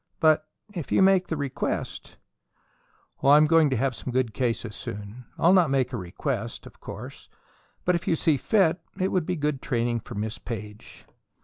[0.19, 2.17] But, if you make the request"
[3.23, 5.25] "I am going to have some good cases soon.
[5.37, 7.29] I'll not make a request, of course;
[7.85, 11.05] but, if you see fit, it would be good training for Miss Page."